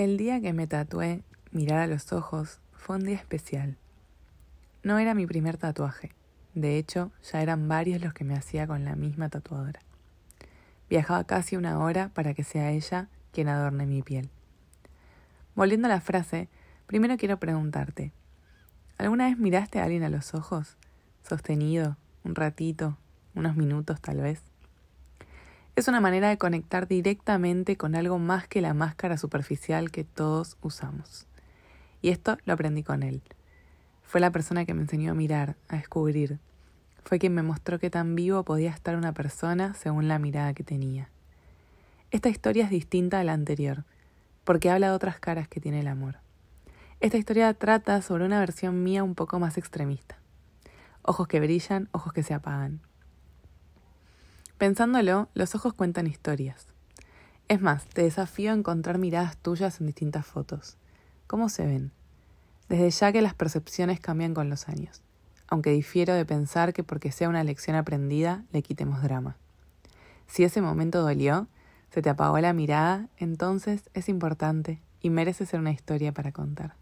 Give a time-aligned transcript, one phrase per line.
[0.00, 3.76] El día que me tatué mirar a los ojos fue un día especial.
[4.82, 6.12] No era mi primer tatuaje.
[6.54, 9.80] De hecho, ya eran varios los que me hacía con la misma tatuadora.
[10.88, 14.30] Viajaba casi una hora para que sea ella quien adorne mi piel.
[15.54, 16.48] Volviendo a la frase,
[16.86, 18.14] primero quiero preguntarte,
[18.96, 20.78] ¿alguna vez miraste a alguien a los ojos?
[21.28, 22.96] Sostenido, un ratito,
[23.34, 24.49] unos minutos tal vez.
[25.80, 30.58] Es una manera de conectar directamente con algo más que la máscara superficial que todos
[30.60, 31.26] usamos.
[32.02, 33.22] Y esto lo aprendí con él.
[34.02, 36.38] Fue la persona que me enseñó a mirar, a descubrir.
[37.02, 40.64] Fue quien me mostró que tan vivo podía estar una persona según la mirada que
[40.64, 41.08] tenía.
[42.10, 43.84] Esta historia es distinta a la anterior,
[44.44, 46.18] porque habla de otras caras que tiene el amor.
[47.00, 50.18] Esta historia trata sobre una versión mía un poco más extremista.
[51.00, 52.82] Ojos que brillan, ojos que se apagan.
[54.60, 56.66] Pensándolo, los ojos cuentan historias.
[57.48, 60.76] Es más, te desafío a encontrar miradas tuyas en distintas fotos.
[61.26, 61.92] ¿Cómo se ven?
[62.68, 65.00] Desde ya que las percepciones cambian con los años,
[65.48, 69.38] aunque difiero de pensar que porque sea una lección aprendida le quitemos drama.
[70.26, 71.48] Si ese momento dolió,
[71.88, 76.74] se te apagó la mirada, entonces es importante y merece ser una historia para contar.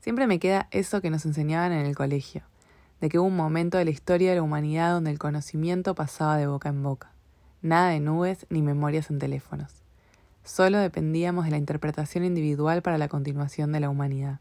[0.00, 2.42] Siempre me queda eso que nos enseñaban en el colegio,
[3.00, 6.36] de que hubo un momento de la historia de la humanidad donde el conocimiento pasaba
[6.36, 7.12] de boca en boca.
[7.62, 9.82] Nada de nubes ni memorias en teléfonos.
[10.44, 14.40] Solo dependíamos de la interpretación individual para la continuación de la humanidad.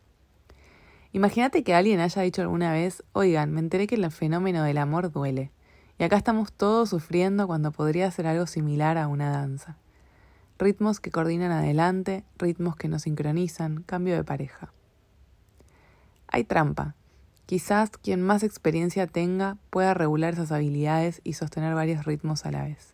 [1.11, 5.11] Imagínate que alguien haya dicho alguna vez, oigan, me enteré que el fenómeno del amor
[5.11, 5.51] duele,
[5.97, 9.77] y acá estamos todos sufriendo cuando podría ser algo similar a una danza.
[10.57, 14.71] Ritmos que coordinan adelante, ritmos que no sincronizan, cambio de pareja.
[16.27, 16.95] Hay trampa.
[17.49, 22.63] Quizás quien más experiencia tenga pueda regular esas habilidades y sostener varios ritmos a la
[22.63, 22.93] vez.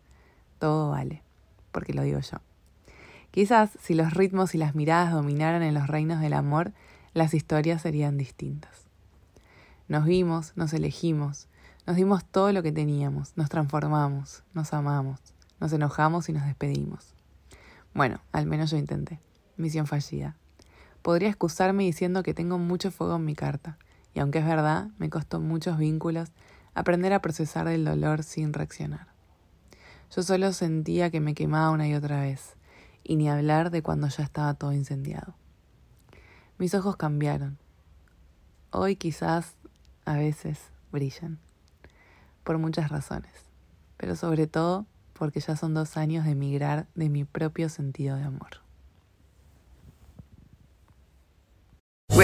[0.58, 1.22] Todo vale,
[1.72, 2.38] porque lo digo yo.
[3.32, 6.72] Quizás si los ritmos y las miradas dominaran en los reinos del amor,
[7.12, 8.86] las historias serían distintas.
[9.88, 11.48] Nos vimos, nos elegimos,
[11.86, 15.20] nos dimos todo lo que teníamos, nos transformamos, nos amamos,
[15.60, 17.12] nos enojamos y nos despedimos.
[17.92, 19.20] Bueno, al menos yo intenté.
[19.58, 20.34] Misión fallida.
[21.02, 23.76] Podría excusarme diciendo que tengo mucho fuego en mi carta,
[24.16, 26.30] y aunque es verdad, me costó muchos vínculos
[26.72, 29.08] aprender a procesar el dolor sin reaccionar.
[30.10, 32.56] Yo solo sentía que me quemaba una y otra vez,
[33.04, 35.34] y ni hablar de cuando ya estaba todo incendiado.
[36.56, 37.58] Mis ojos cambiaron.
[38.70, 39.54] Hoy quizás
[40.06, 40.60] a veces
[40.90, 41.38] brillan,
[42.42, 43.34] por muchas razones,
[43.98, 48.22] pero sobre todo porque ya son dos años de emigrar de mi propio sentido de
[48.22, 48.65] amor.